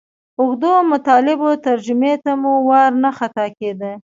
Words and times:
اوږدو 0.39 0.73
مطالبو 0.91 1.49
ترجمې 1.67 2.13
ته 2.23 2.31
مو 2.41 2.53
وار 2.69 2.91
نه 3.03 3.09
خطا 3.17 3.45
کېدئ. 3.57 3.93